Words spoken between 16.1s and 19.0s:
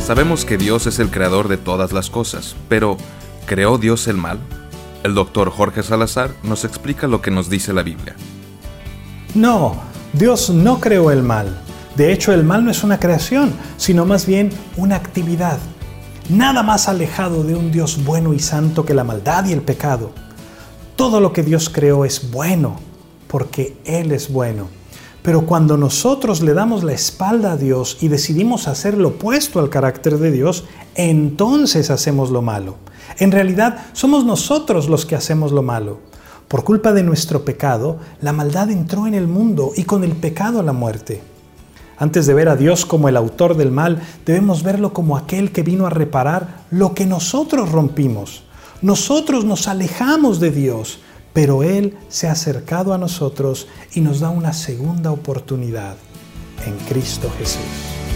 Nada más alejado de un Dios bueno y santo que